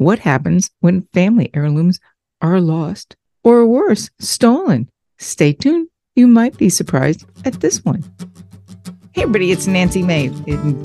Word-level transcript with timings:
what 0.00 0.18
happens 0.18 0.70
when 0.80 1.02
family 1.12 1.50
heirlooms 1.52 2.00
are 2.40 2.58
lost 2.58 3.16
or 3.44 3.66
worse, 3.66 4.08
stolen. 4.18 4.88
Stay 5.18 5.52
tuned. 5.52 5.88
You 6.16 6.26
might 6.26 6.56
be 6.56 6.70
surprised 6.70 7.26
at 7.44 7.60
this 7.60 7.84
one. 7.84 8.02
Hey, 9.12 9.24
everybody, 9.24 9.52
it's 9.52 9.66
Nancy 9.66 10.02
May, 10.02 10.28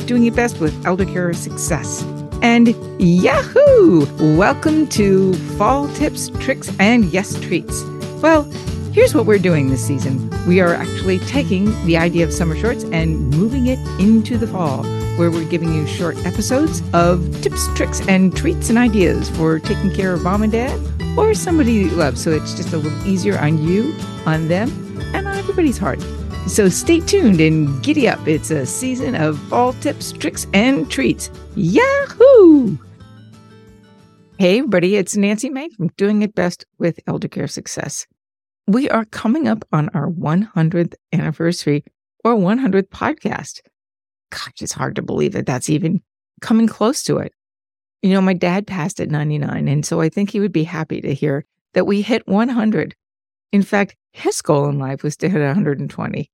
doing 0.05 0.23
your 0.23 0.35
best 0.35 0.59
with 0.59 0.85
elder 0.85 1.05
care 1.05 1.31
success. 1.31 2.03
And 2.41 2.75
Yahoo! 3.01 4.05
Welcome 4.35 4.85
to 4.89 5.33
Fall 5.57 5.87
Tips, 5.93 6.29
Tricks, 6.41 6.69
and 6.77 7.05
Yes 7.05 7.39
Treats. 7.39 7.83
Well, 8.21 8.43
here's 8.91 9.15
what 9.15 9.25
we're 9.25 9.39
doing 9.39 9.69
this 9.69 9.85
season 9.85 10.29
we 10.45 10.59
are 10.59 10.73
actually 10.73 11.19
taking 11.19 11.65
the 11.85 11.95
idea 11.95 12.25
of 12.25 12.33
summer 12.33 12.57
shorts 12.57 12.83
and 12.91 13.29
moving 13.29 13.67
it 13.67 13.79
into 13.97 14.37
the 14.37 14.47
fall, 14.47 14.83
where 15.17 15.31
we're 15.31 15.47
giving 15.49 15.73
you 15.73 15.87
short 15.87 16.17
episodes 16.25 16.81
of 16.93 17.41
tips, 17.41 17.67
tricks, 17.75 18.01
and 18.07 18.35
treats 18.35 18.69
and 18.69 18.77
ideas 18.77 19.29
for 19.31 19.59
taking 19.59 19.93
care 19.93 20.13
of 20.13 20.23
mom 20.23 20.43
and 20.43 20.51
dad 20.51 20.79
or 21.17 21.33
somebody 21.33 21.73
you 21.73 21.89
love. 21.91 22.17
So 22.17 22.31
it's 22.31 22.53
just 22.53 22.73
a 22.73 22.77
little 22.77 23.07
easier 23.07 23.37
on 23.39 23.61
you, 23.65 23.95
on 24.25 24.47
them, 24.47 24.69
and 25.13 25.27
on 25.27 25.37
everybody's 25.37 25.77
heart. 25.77 26.01
So 26.47 26.69
stay 26.69 26.99
tuned 26.99 27.41
and 27.41 27.83
giddy 27.83 28.07
up. 28.07 28.27
It's 28.27 28.51
a 28.51 28.65
season 28.65 29.15
of 29.15 29.39
fall 29.49 29.73
tips, 29.73 30.11
tricks, 30.11 30.45
and 30.53 30.89
treats. 30.91 31.31
Yahoo! 31.55 32.77
Hey, 34.37 34.59
everybody, 34.59 34.97
it's 34.97 35.15
Nancy 35.15 35.49
May 35.49 35.69
from 35.69 35.87
Doing 35.97 36.21
It 36.21 36.35
Best 36.35 36.65
with 36.77 36.99
Elder 37.07 37.29
Care 37.29 37.47
Success. 37.47 38.05
We 38.67 38.89
are 38.89 39.05
coming 39.05 39.47
up 39.47 39.63
on 39.71 39.89
our 39.89 40.09
100th 40.09 40.93
anniversary 41.13 41.85
or 42.23 42.35
100th 42.35 42.89
podcast. 42.89 43.61
Gosh, 44.35 44.61
it's 44.61 44.73
hard 44.73 44.95
to 44.97 45.01
believe 45.01 45.31
that 45.31 45.45
that's 45.45 45.69
even 45.69 46.01
coming 46.41 46.67
close 46.67 47.03
to 47.03 47.17
it. 47.17 47.31
You 48.01 48.11
know, 48.11 48.21
my 48.21 48.33
dad 48.33 48.67
passed 48.67 48.99
at 48.99 49.09
99, 49.09 49.67
and 49.67 49.85
so 49.85 50.01
I 50.01 50.09
think 50.09 50.29
he 50.29 50.41
would 50.41 50.51
be 50.51 50.65
happy 50.65 50.99
to 50.99 51.13
hear 51.13 51.45
that 51.73 51.87
we 51.87 52.01
hit 52.01 52.27
100. 52.27 52.95
In 53.51 53.63
fact, 53.63 53.95
his 54.11 54.41
goal 54.41 54.67
in 54.67 54.77
life 54.77 55.03
was 55.03 55.15
to 55.17 55.29
hit 55.29 55.39
120. 55.39 56.29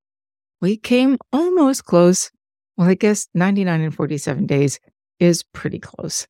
We 0.62 0.78
came 0.78 1.18
almost 1.32 1.86
close. 1.86 2.32
Well, 2.76 2.90
I 2.90 2.96
guess 2.96 3.28
99 3.36 3.82
and 3.82 3.94
47 3.94 4.48
days 4.48 4.80
is 5.20 5.44
pretty 5.54 5.80
close, 5.80 6.26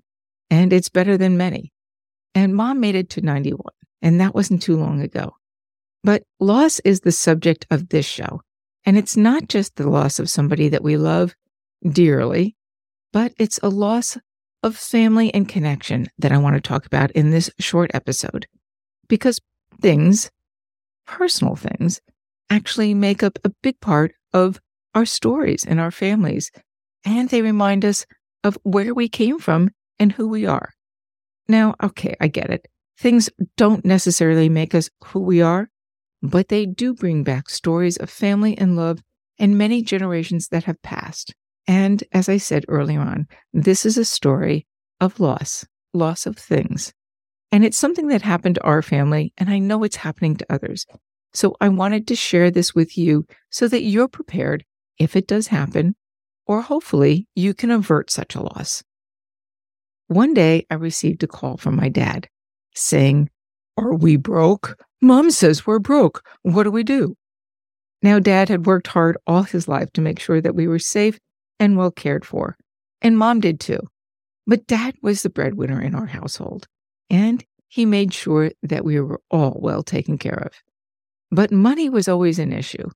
and 0.49 0.73
it's 0.73 0.89
better 0.89 1.17
than 1.17 1.37
many. 1.37 1.71
And 2.35 2.55
mom 2.55 2.81
made 2.81 2.95
it 2.95 3.09
to 3.11 3.21
91, 3.21 3.61
and 4.01 4.19
that 4.19 4.35
wasn't 4.35 4.61
too 4.61 4.75
long 4.75 5.01
ago. 5.01 5.35
But 6.03 6.23
loss 6.39 6.79
is 6.79 7.01
the 7.01 7.11
subject 7.11 7.65
of 7.71 7.89
this 7.89 8.05
show. 8.05 8.41
And 8.85 8.97
it's 8.97 9.15
not 9.15 9.47
just 9.47 9.75
the 9.75 9.87
loss 9.87 10.17
of 10.17 10.29
somebody 10.29 10.69
that 10.69 10.83
we 10.83 10.97
love 10.97 11.35
dearly, 11.87 12.55
but 13.13 13.33
it's 13.37 13.59
a 13.63 13.69
loss 13.69 14.17
of 14.63 14.75
family 14.75 15.33
and 15.33 15.49
connection 15.49 16.07
that 16.17 16.31
I 16.31 16.37
want 16.37 16.55
to 16.55 16.61
talk 16.61 16.85
about 16.85 17.11
in 17.11 17.31
this 17.31 17.49
short 17.59 17.91
episode. 17.93 18.47
Because 19.07 19.39
things, 19.81 20.29
personal 21.05 21.55
things, 21.55 21.99
actually 22.49 22.93
make 22.93 23.23
up 23.23 23.39
a 23.43 23.51
big 23.61 23.79
part 23.79 24.13
of 24.33 24.59
our 24.93 25.05
stories 25.05 25.63
and 25.65 25.79
our 25.79 25.91
families. 25.91 26.51
And 27.05 27.29
they 27.29 27.41
remind 27.41 27.83
us 27.83 28.05
of 28.43 28.57
where 28.63 28.93
we 28.93 29.09
came 29.09 29.39
from 29.39 29.71
and 29.99 30.11
who 30.11 30.27
we 30.27 30.45
are. 30.45 30.73
Now, 31.47 31.75
okay, 31.81 32.15
I 32.19 32.27
get 32.27 32.49
it. 32.49 32.67
Things 32.97 33.29
don't 33.57 33.83
necessarily 33.83 34.49
make 34.49 34.75
us 34.75 34.89
who 35.05 35.19
we 35.19 35.41
are, 35.41 35.69
but 36.21 36.49
they 36.49 36.65
do 36.65 36.93
bring 36.93 37.23
back 37.23 37.49
stories 37.49 37.97
of 37.97 38.09
family 38.09 38.57
and 38.57 38.75
love 38.75 39.01
and 39.39 39.57
many 39.57 39.81
generations 39.81 40.49
that 40.49 40.65
have 40.65 40.81
passed. 40.83 41.33
And 41.67 42.03
as 42.11 42.27
I 42.29 42.37
said 42.37 42.65
earlier 42.67 42.99
on, 42.99 43.27
this 43.53 43.85
is 43.85 43.97
a 43.97 44.05
story 44.05 44.65
of 44.99 45.19
loss, 45.19 45.65
loss 45.93 46.25
of 46.25 46.37
things. 46.37 46.93
And 47.51 47.65
it's 47.65 47.77
something 47.77 48.07
that 48.07 48.21
happened 48.21 48.55
to 48.55 48.63
our 48.63 48.81
family, 48.81 49.33
and 49.37 49.49
I 49.49 49.59
know 49.59 49.83
it's 49.83 49.97
happening 49.97 50.37
to 50.37 50.53
others. 50.53 50.85
So 51.33 51.55
I 51.61 51.69
wanted 51.69 52.07
to 52.07 52.15
share 52.15 52.51
this 52.51 52.73
with 52.73 52.97
you 52.97 53.25
so 53.49 53.67
that 53.67 53.83
you're 53.83 54.07
prepared 54.07 54.63
if 54.97 55.15
it 55.15 55.27
does 55.27 55.47
happen, 55.47 55.95
or 56.45 56.61
hopefully 56.61 57.27
you 57.35 57.53
can 57.53 57.71
avert 57.71 58.09
such 58.09 58.35
a 58.35 58.41
loss. 58.41 58.83
One 60.07 60.33
day 60.33 60.65
I 60.69 60.75
received 60.75 61.23
a 61.23 61.27
call 61.27 61.57
from 61.57 61.75
my 61.75 61.89
dad 61.89 62.27
saying, 62.75 63.29
Are 63.77 63.93
we 63.93 64.17
broke? 64.17 64.77
Mom 65.01 65.31
says 65.31 65.65
we're 65.65 65.79
broke. 65.79 66.23
What 66.43 66.63
do 66.63 66.71
we 66.71 66.83
do? 66.83 67.15
Now, 68.03 68.19
dad 68.19 68.49
had 68.49 68.65
worked 68.65 68.87
hard 68.87 69.17
all 69.27 69.43
his 69.43 69.67
life 69.67 69.91
to 69.93 70.01
make 70.01 70.19
sure 70.19 70.41
that 70.41 70.55
we 70.55 70.67
were 70.67 70.79
safe 70.79 71.19
and 71.61 71.77
well 71.77 71.91
cared 71.91 72.25
for. 72.25 72.57
And 73.01 73.17
mom 73.17 73.39
did 73.39 73.59
too. 73.59 73.79
But 74.47 74.67
dad 74.67 74.95
was 75.01 75.21
the 75.21 75.29
breadwinner 75.29 75.79
in 75.79 75.95
our 75.95 76.07
household, 76.07 76.67
and 77.09 77.45
he 77.67 77.85
made 77.85 78.13
sure 78.13 78.51
that 78.63 78.83
we 78.83 78.99
were 78.99 79.21
all 79.29 79.57
well 79.61 79.83
taken 79.83 80.17
care 80.17 80.39
of. 80.39 80.51
But 81.29 81.51
money 81.51 81.87
was 81.87 82.09
always 82.09 82.39
an 82.39 82.51
issue. 82.51 82.89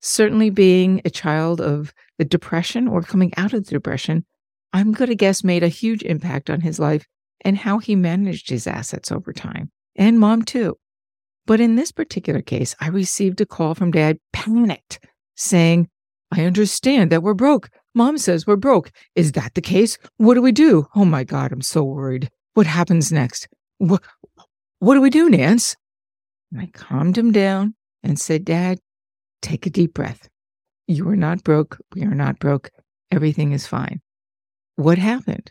Certainly, 0.00 0.50
being 0.50 1.02
a 1.04 1.10
child 1.10 1.60
of 1.60 1.92
the 2.18 2.24
Depression 2.24 2.86
or 2.86 3.02
coming 3.02 3.32
out 3.36 3.52
of 3.52 3.64
the 3.64 3.70
Depression, 3.72 4.24
I'm 4.72 4.92
going 4.92 5.10
to 5.10 5.16
guess 5.16 5.42
made 5.42 5.64
a 5.64 5.68
huge 5.68 6.02
impact 6.04 6.48
on 6.48 6.60
his 6.60 6.78
life 6.78 7.04
and 7.44 7.58
how 7.58 7.78
he 7.78 7.96
managed 7.96 8.48
his 8.48 8.68
assets 8.68 9.10
over 9.10 9.32
time, 9.32 9.72
and 9.96 10.20
mom 10.20 10.42
too. 10.42 10.78
But 11.46 11.60
in 11.60 11.74
this 11.74 11.90
particular 11.90 12.42
case, 12.42 12.76
I 12.80 12.88
received 12.88 13.40
a 13.40 13.46
call 13.46 13.74
from 13.74 13.90
dad, 13.90 14.18
panicked, 14.32 15.00
saying, 15.34 15.88
I 16.30 16.44
understand 16.44 17.10
that 17.10 17.22
we're 17.22 17.34
broke. 17.34 17.70
Mom 17.98 18.16
says 18.16 18.46
we're 18.46 18.54
broke. 18.54 18.92
Is 19.16 19.32
that 19.32 19.54
the 19.54 19.60
case? 19.60 19.98
What 20.18 20.34
do 20.34 20.40
we 20.40 20.52
do? 20.52 20.86
Oh 20.94 21.04
my 21.04 21.24
God, 21.24 21.50
I'm 21.50 21.62
so 21.62 21.82
worried. 21.82 22.30
What 22.54 22.64
happens 22.64 23.10
next? 23.10 23.48
What, 23.78 24.04
what 24.78 24.94
do 24.94 25.00
we 25.00 25.10
do, 25.10 25.28
Nance? 25.28 25.74
And 26.52 26.60
I 26.60 26.66
calmed 26.66 27.18
him 27.18 27.32
down 27.32 27.74
and 28.04 28.16
said, 28.16 28.44
Dad, 28.44 28.78
take 29.42 29.66
a 29.66 29.70
deep 29.70 29.94
breath. 29.94 30.28
You 30.86 31.08
are 31.08 31.16
not 31.16 31.42
broke. 31.42 31.76
We 31.92 32.02
are 32.02 32.14
not 32.14 32.38
broke. 32.38 32.70
Everything 33.10 33.50
is 33.50 33.66
fine. 33.66 34.00
What 34.76 34.98
happened? 34.98 35.50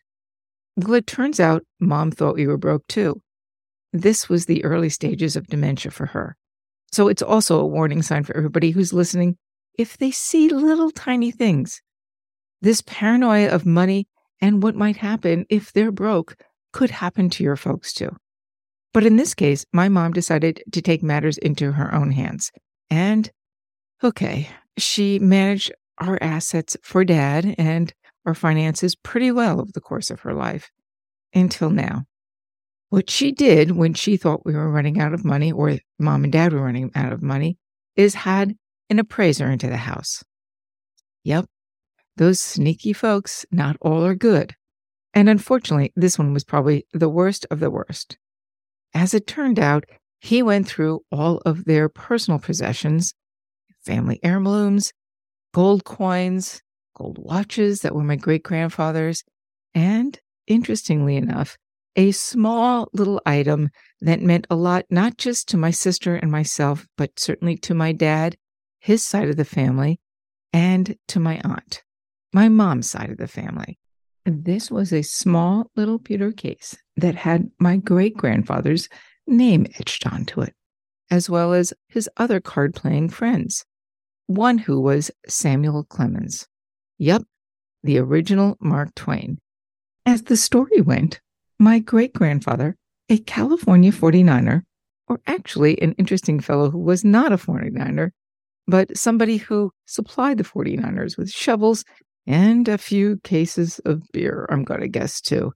Well, 0.78 0.94
it 0.94 1.06
turns 1.06 1.42
out 1.42 1.66
mom 1.82 2.12
thought 2.12 2.36
we 2.36 2.48
were 2.48 2.56
broke 2.56 2.88
too. 2.88 3.22
This 3.92 4.30
was 4.30 4.46
the 4.46 4.64
early 4.64 4.88
stages 4.88 5.36
of 5.36 5.48
dementia 5.48 5.92
for 5.92 6.06
her. 6.06 6.38
So 6.94 7.10
it's 7.10 7.22
also 7.22 7.60
a 7.60 7.68
warning 7.68 8.04
sign 8.04 8.24
for 8.24 8.38
everybody 8.38 8.72
who's 8.72 8.94
listening 8.94 9.36
if 9.78 9.98
they 9.98 10.12
see 10.12 10.48
little 10.48 10.92
tiny 10.92 11.32
things. 11.32 11.82
This 12.62 12.82
paranoia 12.82 13.50
of 13.50 13.66
money 13.66 14.08
and 14.42 14.62
what 14.62 14.76
might 14.76 14.98
happen 14.98 15.46
if 15.50 15.74
they're 15.74 15.92
broke 15.92 16.36
could 16.74 16.92
happen 16.92 17.30
to 17.32 17.44
your 17.44 17.56
folks 17.56 17.94
too. 17.94 18.16
But 18.94 19.06
in 19.06 19.16
this 19.16 19.34
case, 19.34 19.66
my 19.74 19.90
mom 19.90 20.14
decided 20.14 20.64
to 20.72 20.82
take 20.82 21.04
matters 21.04 21.38
into 21.38 21.72
her 21.72 21.94
own 21.94 22.12
hands. 22.12 22.52
And, 22.90 23.30
okay, 24.04 24.50
she 24.78 25.20
managed 25.20 25.72
our 26.00 26.18
assets 26.22 26.78
for 26.84 27.04
dad 27.04 27.56
and 27.58 27.94
our 28.26 28.34
finances 28.34 28.96
pretty 28.96 29.32
well 29.32 29.62
over 29.62 29.72
the 29.72 29.82
course 29.82 30.10
of 30.10 30.22
her 30.22 30.34
life 30.34 30.70
until 31.34 31.70
now. 31.70 32.06
What 32.90 33.10
she 33.10 33.32
did 33.32 33.72
when 33.72 33.94
she 33.94 34.18
thought 34.18 34.46
we 34.46 34.56
were 34.56 34.72
running 34.72 35.00
out 35.00 35.14
of 35.14 35.26
money 35.26 35.52
or 35.52 35.78
mom 36.00 36.24
and 36.24 36.32
dad 36.32 36.54
were 36.54 36.64
running 36.64 36.92
out 36.96 37.12
of 37.12 37.22
money 37.22 37.58
is 37.96 38.16
had 38.16 38.56
an 38.90 39.00
appraiser 39.00 39.50
into 39.50 39.68
the 39.68 39.78
house. 39.78 40.24
Yep, 41.24 41.46
those 42.18 42.40
sneaky 42.40 42.94
folks, 42.94 43.46
not 43.52 43.78
all 43.82 44.06
are 44.06 44.16
good. 44.16 44.56
And 45.14 45.30
unfortunately, 45.30 45.94
this 45.96 46.20
one 46.20 46.34
was 46.34 46.44
probably 46.44 46.86
the 46.94 47.10
worst 47.10 47.46
of 47.50 47.60
the 47.60 47.72
worst. 47.72 48.18
As 48.94 49.14
it 49.14 49.28
turned 49.28 49.60
out, 49.60 49.86
he 50.20 50.44
went 50.44 50.68
through 50.68 51.02
all 51.12 51.38
of 51.46 51.66
their 51.66 51.90
personal 51.90 52.40
possessions 52.40 53.14
family 53.86 54.20
heirlooms, 54.22 54.92
gold 55.54 55.86
coins, 55.86 56.62
gold 56.94 57.18
watches 57.18 57.82
that 57.82 57.96
were 57.96 58.04
my 58.04 58.18
great 58.18 58.44
grandfather's, 58.44 59.24
and 59.74 60.20
interestingly 60.46 61.16
enough, 61.16 61.58
a 61.96 62.12
small 62.12 62.90
little 62.92 63.22
item 63.26 63.70
that 64.02 64.22
meant 64.22 64.46
a 64.50 64.56
lot 64.56 64.84
not 64.90 65.18
just 65.18 65.48
to 65.48 65.58
my 65.58 65.72
sister 65.72 66.16
and 66.16 66.30
myself, 66.30 66.86
but 66.98 67.18
certainly 67.18 67.56
to 67.56 67.74
my 67.74 67.94
dad 67.94 68.36
his 68.80 69.04
side 69.04 69.30
of 69.30 69.36
the 69.38 69.46
family, 69.46 70.00
and 70.54 70.96
to 71.08 71.20
my 71.20 71.42
aunt, 71.44 71.84
my 72.34 72.50
mom's 72.50 72.90
side 72.90 73.10
of 73.10 73.18
the 73.18 73.28
family. 73.28 73.78
This 74.26 74.70
was 74.70 74.92
a 74.92 75.02
small 75.04 75.72
little 75.76 76.00
pewter 76.00 76.32
case 76.32 76.76
that 76.98 77.16
had 77.16 77.50
my 77.60 77.78
great 77.78 78.18
grandfather's 78.18 78.90
name 79.26 79.66
etched 79.80 80.06
onto 80.06 80.42
it, 80.42 80.54
as 81.10 81.30
well 81.30 81.54
as 81.54 81.74
his 81.88 82.10
other 82.18 82.42
card 82.42 82.76
playing 82.76 83.10
friends, 83.10 83.66
one 84.26 84.58
who 84.58 84.82
was 84.82 85.12
Samuel 85.28 85.86
Clemens. 85.86 86.48
Yep, 86.98 87.24
the 87.84 87.98
original 88.00 88.58
Mark 88.60 88.94
Twain. 88.96 89.40
As 90.06 90.24
the 90.24 90.38
story 90.38 90.82
went, 90.82 91.22
my 91.60 91.80
great 91.80 92.14
grandfather, 92.14 92.76
a 93.10 93.18
California 93.20 93.92
49er, 93.92 94.64
or 95.08 95.22
actually 95.26 95.82
an 95.82 95.94
interesting 95.94 96.40
fellow 96.40 96.70
who 96.70 96.80
was 96.80 97.06
not 97.06 97.32
a 97.32 97.38
49er, 97.38 98.12
but 98.68 98.98
somebody 98.98 99.38
who 99.38 99.72
supplied 99.86 100.38
the 100.38 100.44
49ers 100.44 101.18
with 101.18 101.32
shovels 101.32 101.86
and 102.28 102.68
a 102.68 102.78
few 102.78 103.18
cases 103.24 103.80
of 103.86 104.04
beer, 104.12 104.46
I'm 104.50 104.66
going 104.66 104.82
to 104.82 104.88
guess 104.88 105.22
too, 105.22 105.54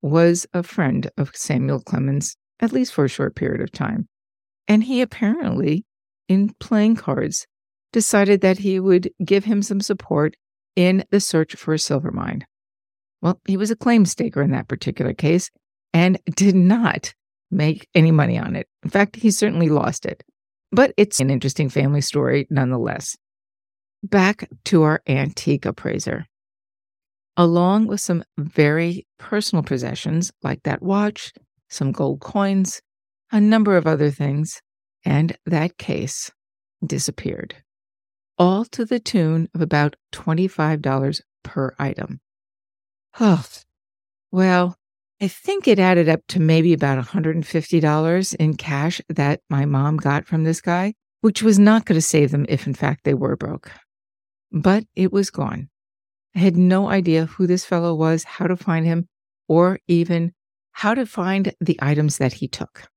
was 0.00 0.46
a 0.54 0.62
friend 0.62 1.10
of 1.18 1.34
Samuel 1.34 1.80
Clemens, 1.80 2.36
at 2.60 2.72
least 2.72 2.94
for 2.94 3.04
a 3.04 3.08
short 3.08 3.34
period 3.34 3.60
of 3.60 3.72
time. 3.72 4.08
And 4.68 4.84
he 4.84 5.02
apparently, 5.02 5.84
in 6.28 6.54
playing 6.60 6.96
cards, 6.96 7.46
decided 7.92 8.40
that 8.42 8.58
he 8.58 8.78
would 8.78 9.10
give 9.24 9.44
him 9.44 9.60
some 9.62 9.80
support 9.80 10.36
in 10.76 11.04
the 11.10 11.20
search 11.20 11.54
for 11.54 11.74
a 11.74 11.78
silver 11.78 12.10
mine. 12.10 12.46
Well, 13.20 13.40
he 13.46 13.56
was 13.56 13.70
a 13.70 13.76
claim 13.76 14.04
staker 14.04 14.42
in 14.42 14.52
that 14.52 14.68
particular 14.68 15.14
case 15.14 15.50
and 15.92 16.18
did 16.34 16.54
not 16.54 17.14
make 17.50 17.88
any 17.94 18.10
money 18.10 18.38
on 18.38 18.56
it. 18.56 18.68
In 18.82 18.90
fact, 18.90 19.16
he 19.16 19.30
certainly 19.30 19.68
lost 19.68 20.06
it. 20.06 20.22
But 20.70 20.92
it's 20.96 21.20
an 21.20 21.30
interesting 21.30 21.68
family 21.68 22.00
story 22.00 22.46
nonetheless. 22.50 23.16
Back 24.04 24.50
to 24.66 24.82
our 24.82 25.00
antique 25.08 25.64
appraiser. 25.64 26.26
Along 27.38 27.86
with 27.86 28.02
some 28.02 28.22
very 28.36 29.06
personal 29.18 29.62
possessions 29.62 30.30
like 30.42 30.62
that 30.64 30.82
watch, 30.82 31.32
some 31.70 31.90
gold 31.90 32.20
coins, 32.20 32.82
a 33.32 33.40
number 33.40 33.78
of 33.78 33.86
other 33.86 34.10
things, 34.10 34.60
and 35.06 35.34
that 35.46 35.78
case 35.78 36.30
disappeared. 36.86 37.56
All 38.36 38.66
to 38.66 38.84
the 38.84 39.00
tune 39.00 39.48
of 39.54 39.62
about 39.62 39.96
$25 40.12 41.22
per 41.42 41.74
item. 41.78 42.20
Oh, 43.18 43.42
well, 44.30 44.76
I 45.18 45.28
think 45.28 45.66
it 45.66 45.78
added 45.78 46.10
up 46.10 46.20
to 46.28 46.40
maybe 46.40 46.74
about 46.74 47.02
$150 47.02 48.34
in 48.34 48.56
cash 48.58 49.00
that 49.08 49.40
my 49.48 49.64
mom 49.64 49.96
got 49.96 50.26
from 50.26 50.44
this 50.44 50.60
guy, 50.60 50.92
which 51.22 51.42
was 51.42 51.58
not 51.58 51.86
going 51.86 51.96
to 51.96 52.02
save 52.02 52.32
them 52.32 52.44
if, 52.50 52.66
in 52.66 52.74
fact, 52.74 53.04
they 53.04 53.14
were 53.14 53.34
broke. 53.34 53.72
But 54.54 54.84
it 54.94 55.12
was 55.12 55.30
gone. 55.30 55.68
I 56.36 56.38
had 56.38 56.56
no 56.56 56.88
idea 56.88 57.26
who 57.26 57.48
this 57.48 57.64
fellow 57.64 57.92
was, 57.92 58.22
how 58.22 58.46
to 58.46 58.56
find 58.56 58.86
him, 58.86 59.08
or 59.48 59.80
even 59.88 60.32
how 60.70 60.94
to 60.94 61.06
find 61.06 61.52
the 61.60 61.76
items 61.82 62.18
that 62.18 62.34
he 62.34 62.46
took. 62.46 62.88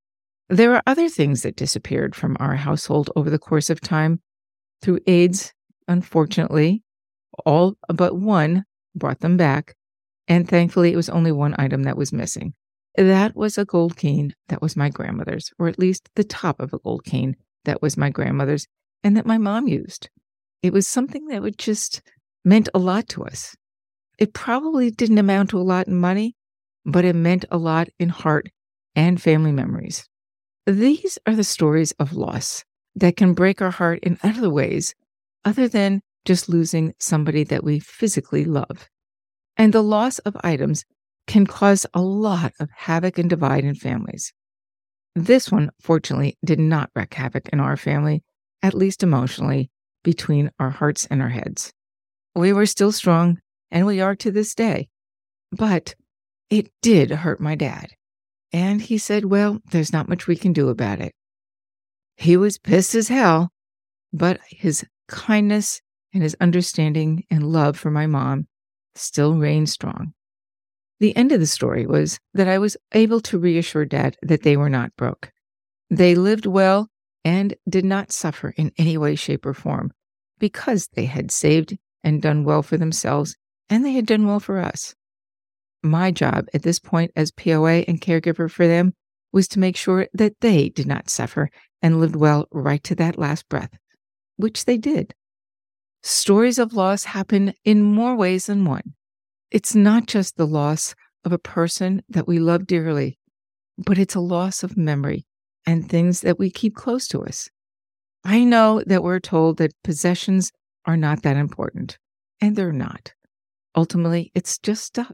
There 0.49 0.75
are 0.75 0.83
other 0.85 1.09
things 1.09 1.41
that 1.41 1.55
disappeared 1.55 2.15
from 2.15 2.37
our 2.39 2.55
household 2.55 3.09
over 3.15 3.31
the 3.31 3.39
course 3.39 3.71
of 3.71 3.81
time. 3.81 4.21
Through 4.83 4.99
aides, 5.07 5.51
unfortunately, 5.87 6.83
all 7.43 7.75
but 7.87 8.15
one 8.15 8.63
brought 8.93 9.21
them 9.21 9.35
back, 9.35 9.75
and 10.27 10.47
thankfully, 10.47 10.93
it 10.93 10.95
was 10.95 11.09
only 11.09 11.31
one 11.31 11.55
item 11.57 11.83
that 11.83 11.97
was 11.97 12.13
missing. 12.13 12.53
That 12.95 13.35
was 13.35 13.57
a 13.57 13.65
gold 13.65 13.97
cane 13.97 14.35
that 14.49 14.61
was 14.61 14.77
my 14.77 14.89
grandmother's, 14.89 15.51
or 15.57 15.67
at 15.67 15.79
least 15.79 16.09
the 16.15 16.23
top 16.23 16.59
of 16.59 16.71
a 16.71 16.79
gold 16.79 17.03
cane 17.03 17.35
that 17.65 17.81
was 17.81 17.97
my 17.97 18.11
grandmother's, 18.11 18.67
and 19.03 19.17
that 19.17 19.25
my 19.25 19.39
mom 19.39 19.67
used. 19.67 20.09
It 20.61 20.73
was 20.73 20.87
something 20.87 21.27
that 21.27 21.41
would 21.41 21.57
just 21.57 22.01
meant 22.43 22.69
a 22.73 22.79
lot 22.79 23.07
to 23.09 23.25
us. 23.25 23.55
It 24.17 24.33
probably 24.33 24.89
didn't 24.89 25.17
amount 25.17 25.51
to 25.51 25.59
a 25.59 25.61
lot 25.61 25.87
in 25.87 25.95
money, 25.95 26.35
but 26.85 27.05
it 27.05 27.15
meant 27.15 27.45
a 27.51 27.57
lot 27.57 27.89
in 27.99 28.09
heart 28.09 28.49
and 28.95 29.21
family 29.21 29.51
memories. 29.51 30.07
These 30.65 31.19
are 31.27 31.35
the 31.35 31.43
stories 31.43 31.91
of 31.93 32.13
loss 32.13 32.65
that 32.95 33.15
can 33.15 33.33
break 33.33 33.61
our 33.61 33.71
heart 33.71 33.99
in 34.01 34.17
other 34.23 34.49
ways 34.49 34.95
other 35.45 35.67
than 35.67 36.01
just 36.25 36.49
losing 36.49 36.93
somebody 36.99 37.43
that 37.45 37.63
we 37.63 37.79
physically 37.79 38.43
love. 38.43 38.89
And 39.55 39.71
the 39.71 39.83
loss 39.83 40.19
of 40.19 40.35
items 40.43 40.83
can 41.27 41.45
cause 41.45 41.85
a 41.93 42.01
lot 42.01 42.53
of 42.59 42.69
havoc 42.75 43.17
and 43.17 43.29
divide 43.29 43.63
in 43.63 43.75
families. 43.75 44.33
This 45.15 45.51
one, 45.51 45.71
fortunately, 45.79 46.37
did 46.43 46.59
not 46.59 46.89
wreak 46.95 47.13
havoc 47.13 47.49
in 47.49 47.59
our 47.59 47.77
family, 47.77 48.23
at 48.61 48.73
least 48.73 49.03
emotionally, 49.03 49.69
between 50.07 50.49
our 50.57 50.69
hearts 50.69 51.05
and 51.07 51.21
our 51.21 51.27
heads. 51.27 51.73
We 52.33 52.53
were 52.53 52.65
still 52.65 52.93
strong, 52.93 53.39
and 53.69 53.85
we 53.85 53.99
are 53.99 54.15
to 54.15 54.31
this 54.31 54.55
day. 54.55 54.87
But 55.51 55.95
it 56.49 56.71
did 56.81 57.11
hurt 57.11 57.41
my 57.41 57.55
dad. 57.55 57.89
And 58.53 58.81
he 58.81 58.99
said, 58.99 59.25
Well, 59.25 59.59
there's 59.71 59.91
not 59.91 60.07
much 60.07 60.25
we 60.25 60.37
can 60.37 60.53
do 60.53 60.69
about 60.69 61.01
it. 61.01 61.11
He 62.15 62.37
was 62.37 62.57
pissed 62.57 62.95
as 62.95 63.09
hell, 63.09 63.49
but 64.13 64.39
his 64.47 64.85
kindness 65.09 65.81
and 66.13 66.23
his 66.23 66.37
understanding 66.39 67.25
and 67.29 67.51
love 67.51 67.77
for 67.77 67.91
my 67.91 68.07
mom 68.07 68.47
still 68.95 69.35
reigned 69.35 69.67
strong. 69.67 70.13
The 71.01 71.13
end 71.17 71.33
of 71.33 71.41
the 71.41 71.47
story 71.47 71.85
was 71.85 72.17
that 72.33 72.47
I 72.47 72.59
was 72.59 72.77
able 72.93 73.19
to 73.19 73.37
reassure 73.37 73.83
Dad 73.83 74.15
that 74.21 74.43
they 74.43 74.55
were 74.55 74.69
not 74.69 74.95
broke. 74.95 75.33
They 75.89 76.15
lived 76.15 76.45
well 76.45 76.87
and 77.25 77.55
did 77.67 77.83
not 77.83 78.13
suffer 78.13 78.53
in 78.55 78.71
any 78.77 78.97
way, 78.97 79.15
shape, 79.15 79.45
or 79.45 79.53
form 79.53 79.91
because 80.39 80.87
they 80.93 81.05
had 81.05 81.31
saved 81.31 81.77
and 82.03 82.21
done 82.21 82.43
well 82.43 82.63
for 82.63 82.77
themselves 82.77 83.35
and 83.69 83.85
they 83.85 83.93
had 83.93 84.05
done 84.05 84.25
well 84.27 84.39
for 84.39 84.59
us. 84.59 84.95
My 85.83 86.11
job 86.11 86.47
at 86.53 86.63
this 86.63 86.79
point 86.79 87.11
as 87.15 87.31
POA 87.31 87.83
and 87.87 88.01
caregiver 88.01 88.49
for 88.49 88.67
them 88.67 88.93
was 89.31 89.47
to 89.49 89.59
make 89.59 89.77
sure 89.77 90.07
that 90.13 90.39
they 90.41 90.69
did 90.69 90.87
not 90.87 91.09
suffer 91.09 91.49
and 91.81 91.99
lived 91.99 92.15
well 92.15 92.47
right 92.51 92.83
to 92.83 92.95
that 92.95 93.19
last 93.19 93.47
breath, 93.49 93.77
which 94.37 94.65
they 94.65 94.77
did. 94.77 95.13
Stories 96.03 96.59
of 96.59 96.73
loss 96.73 97.03
happen 97.03 97.53
in 97.63 97.83
more 97.83 98.15
ways 98.15 98.45
than 98.45 98.65
one. 98.65 98.93
It's 99.51 99.75
not 99.75 100.07
just 100.07 100.37
the 100.37 100.47
loss 100.47 100.95
of 101.25 101.33
a 101.33 101.37
person 101.37 102.01
that 102.09 102.27
we 102.27 102.39
love 102.39 102.65
dearly, 102.65 103.17
but 103.77 103.97
it's 103.97 104.15
a 104.15 104.19
loss 104.19 104.63
of 104.63 104.77
memory 104.77 105.25
and 105.65 105.87
things 105.87 106.21
that 106.21 106.39
we 106.39 106.49
keep 106.49 106.75
close 106.75 107.07
to 107.09 107.23
us. 107.23 107.49
I 108.23 108.43
know 108.43 108.83
that 108.85 109.03
we're 109.03 109.19
told 109.19 109.57
that 109.57 109.73
possessions 109.83 110.51
are 110.85 110.97
not 110.97 111.23
that 111.23 111.37
important, 111.37 111.97
and 112.41 112.55
they're 112.55 112.71
not. 112.71 113.13
Ultimately, 113.75 114.31
it's 114.33 114.57
just 114.57 114.83
stuff, 114.83 115.13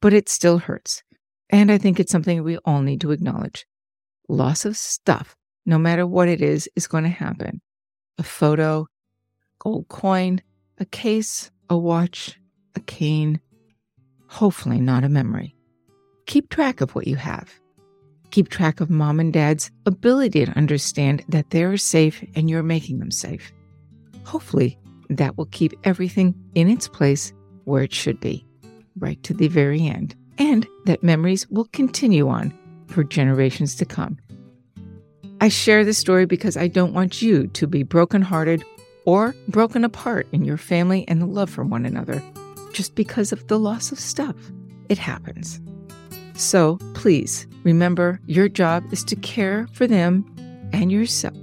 but 0.00 0.12
it 0.12 0.28
still 0.28 0.58
hurts. 0.58 1.02
And 1.48 1.72
I 1.72 1.78
think 1.78 1.98
it's 1.98 2.12
something 2.12 2.42
we 2.42 2.58
all 2.58 2.82
need 2.82 3.00
to 3.00 3.10
acknowledge. 3.10 3.66
Loss 4.28 4.64
of 4.64 4.76
stuff, 4.76 5.36
no 5.66 5.78
matter 5.78 6.06
what 6.06 6.28
it 6.28 6.40
is, 6.40 6.68
is 6.76 6.86
going 6.86 7.04
to 7.04 7.10
happen. 7.10 7.60
A 8.18 8.22
photo, 8.22 8.86
gold 9.58 9.88
coin, 9.88 10.42
a 10.78 10.84
case, 10.84 11.50
a 11.68 11.76
watch, 11.76 12.38
a 12.74 12.80
cane, 12.80 13.40
hopefully 14.28 14.80
not 14.80 15.04
a 15.04 15.08
memory. 15.08 15.56
Keep 16.26 16.48
track 16.48 16.80
of 16.80 16.94
what 16.94 17.06
you 17.06 17.16
have. 17.16 17.59
Keep 18.30 18.48
track 18.48 18.80
of 18.80 18.90
mom 18.90 19.18
and 19.18 19.32
dad's 19.32 19.70
ability 19.86 20.44
to 20.44 20.52
understand 20.52 21.24
that 21.28 21.50
they're 21.50 21.76
safe 21.76 22.24
and 22.34 22.48
you're 22.48 22.62
making 22.62 22.98
them 22.98 23.10
safe. 23.10 23.52
Hopefully, 24.24 24.78
that 25.08 25.36
will 25.36 25.46
keep 25.46 25.72
everything 25.84 26.34
in 26.54 26.68
its 26.68 26.86
place 26.86 27.32
where 27.64 27.82
it 27.82 27.92
should 27.92 28.20
be, 28.20 28.46
right 28.98 29.20
to 29.24 29.34
the 29.34 29.48
very 29.48 29.86
end, 29.86 30.14
and 30.38 30.66
that 30.86 31.02
memories 31.02 31.48
will 31.50 31.66
continue 31.72 32.28
on 32.28 32.56
for 32.86 33.02
generations 33.02 33.74
to 33.76 33.84
come. 33.84 34.18
I 35.40 35.48
share 35.48 35.84
this 35.84 35.98
story 35.98 36.26
because 36.26 36.56
I 36.56 36.68
don't 36.68 36.92
want 36.92 37.22
you 37.22 37.46
to 37.48 37.66
be 37.66 37.82
brokenhearted 37.82 38.62
or 39.06 39.34
broken 39.48 39.84
apart 39.84 40.28
in 40.32 40.44
your 40.44 40.58
family 40.58 41.04
and 41.08 41.20
the 41.20 41.26
love 41.26 41.50
for 41.50 41.64
one 41.64 41.86
another 41.86 42.22
just 42.72 42.94
because 42.94 43.32
of 43.32 43.46
the 43.48 43.58
loss 43.58 43.90
of 43.90 43.98
stuff. 43.98 44.36
It 44.88 44.98
happens. 44.98 45.60
So 46.40 46.78
please 46.94 47.46
remember 47.64 48.18
your 48.24 48.48
job 48.48 48.90
is 48.94 49.04
to 49.04 49.16
care 49.16 49.68
for 49.74 49.86
them 49.86 50.24
and 50.72 50.90
yourself. 50.90 51.36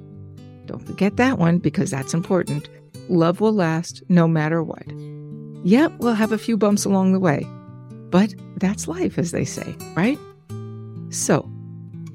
Don't 0.66 0.86
forget 0.88 1.18
that 1.18 1.38
one 1.38 1.60
because 1.60 1.92
that's 1.92 2.16
important. 2.16 2.68
Love 3.08 3.40
will 3.40 3.54
last 3.54 4.02
no 4.10 4.28
matter 4.28 4.64
what. 4.64 4.84
Yep, 5.64 6.00
we'll 6.00 6.16
have 6.16 6.32
a 6.32 6.38
few 6.40 6.58
bumps 6.58 6.84
along 6.84 7.14
the 7.14 7.20
way, 7.20 7.46
but 8.10 8.34
that's 8.56 8.88
life, 8.88 9.20
as 9.20 9.32
they 9.32 9.46
say, 9.46 9.76
right? 9.96 10.18
So, 11.10 11.48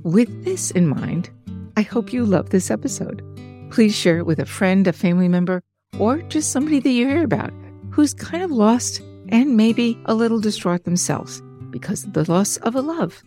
with 0.02 0.44
this 0.44 0.72
in 0.72 0.88
mind, 0.88 1.30
I 1.76 1.82
hope 1.82 2.12
you 2.12 2.24
love 2.24 2.50
this 2.50 2.68
episode. 2.68 3.22
Please 3.70 3.94
share 3.94 4.18
it 4.18 4.26
with 4.26 4.40
a 4.40 4.46
friend, 4.46 4.88
a 4.88 4.92
family 4.92 5.28
member, 5.28 5.62
or 6.00 6.20
just 6.22 6.50
somebody 6.50 6.80
that 6.80 6.90
you 6.90 7.06
hear 7.06 7.22
about 7.22 7.52
who's 7.92 8.12
kind 8.12 8.42
of 8.42 8.50
lost 8.50 9.00
and 9.28 9.56
maybe 9.56 9.96
a 10.06 10.14
little 10.14 10.40
distraught 10.40 10.82
themselves 10.82 11.42
because 11.72 12.04
of 12.04 12.12
the 12.12 12.30
loss 12.30 12.58
of 12.58 12.76
a 12.76 12.80
love, 12.80 13.22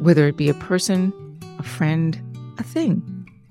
whether 0.00 0.26
it 0.26 0.36
be 0.36 0.48
a 0.48 0.54
person, 0.54 1.12
a 1.58 1.62
friend, 1.62 2.20
a 2.58 2.64
thing. 2.64 3.00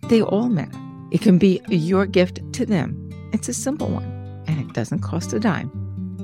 They 0.09 0.21
all 0.21 0.49
matter. 0.49 0.77
It 1.11 1.21
can 1.21 1.37
be 1.37 1.61
your 1.69 2.05
gift 2.05 2.41
to 2.53 2.65
them. 2.65 3.09
It's 3.31 3.47
a 3.47 3.53
simple 3.53 3.89
one, 3.89 4.43
and 4.47 4.59
it 4.59 4.73
doesn't 4.73 4.99
cost 4.99 5.31
a 5.33 5.39
dime 5.39 5.69